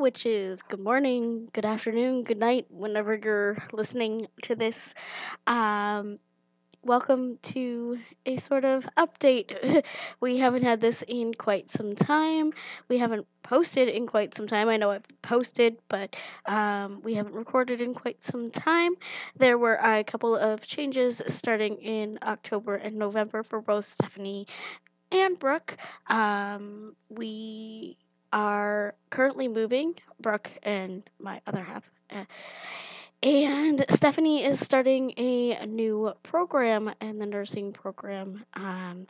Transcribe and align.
which 0.00 0.24
is 0.24 0.62
good 0.62 0.80
morning, 0.80 1.46
good 1.52 1.66
afternoon, 1.66 2.22
good 2.22 2.38
night, 2.38 2.64
whenever 2.70 3.20
you're 3.22 3.58
listening 3.74 4.26
to 4.40 4.56
this. 4.56 4.94
Um, 5.46 6.18
welcome 6.82 7.38
to 7.42 7.98
a 8.24 8.38
sort 8.38 8.64
of 8.64 8.88
update. 8.96 9.84
we 10.20 10.38
haven't 10.38 10.62
had 10.62 10.80
this 10.80 11.04
in 11.06 11.34
quite 11.34 11.68
some 11.68 11.94
time. 11.94 12.50
We 12.88 12.96
haven't 12.96 13.26
posted 13.42 13.90
in 13.90 14.06
quite 14.06 14.34
some 14.34 14.46
time. 14.46 14.70
I 14.70 14.78
know 14.78 14.90
I've 14.90 15.04
posted, 15.20 15.76
but 15.88 16.16
um, 16.46 17.02
we 17.02 17.12
haven't 17.12 17.34
recorded 17.34 17.82
in 17.82 17.92
quite 17.92 18.22
some 18.22 18.50
time. 18.50 18.94
There 19.36 19.58
were 19.58 19.78
a 19.82 20.02
couple 20.02 20.34
of 20.34 20.62
changes 20.62 21.20
starting 21.26 21.76
in 21.76 22.18
October 22.22 22.76
and 22.76 22.96
November 22.96 23.42
for 23.42 23.60
both 23.60 23.86
Stephanie 23.86 24.46
and 25.12 25.38
Brooke. 25.38 25.76
Um, 26.08 26.96
we 27.10 27.98
are 28.32 28.94
currently 29.20 29.48
moving, 29.48 29.94
Brooke 30.18 30.50
and 30.62 31.02
my 31.18 31.42
other 31.46 31.62
half. 31.62 31.84
Uh, 32.10 32.24
and 33.22 33.84
Stephanie 33.90 34.46
is 34.46 34.58
starting 34.58 35.12
a 35.18 35.66
new 35.66 36.10
program 36.22 36.90
in 37.02 37.18
the 37.18 37.26
nursing 37.26 37.70
program. 37.70 38.42
Um, 38.54 39.06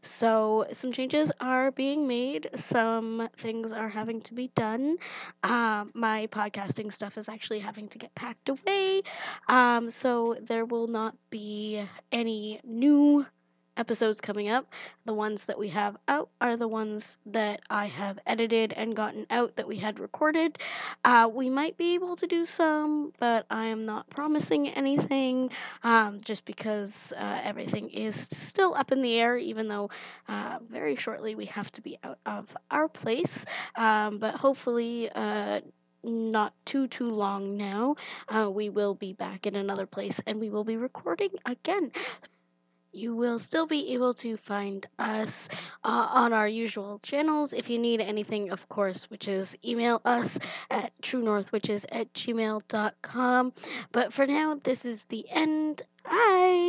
so 0.00 0.66
some 0.72 0.90
changes 0.90 1.30
are 1.40 1.70
being 1.70 2.08
made. 2.08 2.50
Some 2.56 3.28
things 3.36 3.70
are 3.70 3.88
having 3.88 4.20
to 4.22 4.34
be 4.34 4.50
done. 4.56 4.96
Um, 5.44 5.92
my 5.94 6.26
podcasting 6.32 6.92
stuff 6.92 7.16
is 7.16 7.28
actually 7.28 7.60
having 7.60 7.86
to 7.90 7.98
get 7.98 8.12
packed 8.16 8.48
away. 8.48 9.02
Um, 9.46 9.90
so 9.90 10.38
there 10.42 10.64
will 10.64 10.88
not 10.88 11.14
be 11.30 11.84
any 12.10 12.58
new 12.64 13.24
episodes 13.76 14.20
coming 14.20 14.48
up. 14.48 14.66
The 15.04 15.14
ones 15.14 15.46
that 15.46 15.58
we 15.58 15.68
have 15.70 15.96
out 16.08 16.28
are 16.40 16.56
the 16.56 16.68
ones 16.68 17.16
that 17.26 17.62
I 17.70 17.86
have 17.86 18.18
edited 18.26 18.72
and 18.74 18.94
gotten 18.94 19.26
out 19.30 19.56
that 19.56 19.66
we 19.66 19.76
had 19.78 19.98
recorded. 19.98 20.58
Uh, 21.04 21.28
we 21.32 21.48
might 21.48 21.76
be 21.76 21.94
able 21.94 22.16
to 22.16 22.26
do 22.26 22.44
some, 22.44 23.12
but 23.18 23.46
I 23.50 23.66
am 23.66 23.82
not 23.82 24.08
promising 24.10 24.68
anything 24.68 25.50
um, 25.82 26.20
just 26.24 26.44
because 26.44 27.12
uh, 27.16 27.40
everything 27.42 27.90
is 27.90 28.28
still 28.32 28.74
up 28.74 28.92
in 28.92 29.02
the 29.02 29.18
air, 29.20 29.36
even 29.36 29.68
though 29.68 29.90
uh, 30.28 30.58
very 30.70 30.96
shortly 30.96 31.34
we 31.34 31.46
have 31.46 31.70
to 31.72 31.80
be 31.80 31.98
out 32.04 32.18
of 32.26 32.46
our 32.70 32.88
place. 32.88 33.44
Um, 33.76 34.18
but 34.18 34.34
hopefully, 34.34 35.10
uh, 35.14 35.60
not 36.04 36.52
too 36.64 36.88
too 36.88 37.10
long 37.10 37.56
now 37.56 37.94
uh, 38.28 38.50
we 38.50 38.68
will 38.68 38.94
be 38.94 39.12
back 39.12 39.46
in 39.46 39.54
another 39.54 39.86
place 39.86 40.20
and 40.26 40.40
we 40.40 40.50
will 40.50 40.64
be 40.64 40.76
recording 40.76 41.30
again 41.46 41.92
you 42.92 43.16
will 43.16 43.38
still 43.38 43.66
be 43.66 43.94
able 43.94 44.14
to 44.14 44.36
find 44.36 44.86
us 44.98 45.48
uh, 45.84 46.08
on 46.10 46.32
our 46.32 46.48
usual 46.48 46.98
channels. 46.98 47.52
If 47.52 47.70
you 47.70 47.78
need 47.78 48.00
anything, 48.00 48.50
of 48.50 48.68
course, 48.68 49.10
which 49.10 49.28
is 49.28 49.56
email 49.64 50.00
us 50.04 50.38
at 50.70 50.92
truenorthwitches 51.02 51.84
at 51.90 52.12
gmail.com. 52.12 53.52
But 53.92 54.12
for 54.12 54.26
now, 54.26 54.60
this 54.62 54.84
is 54.84 55.06
the 55.06 55.26
end. 55.30 55.82
Bye. 56.04 56.61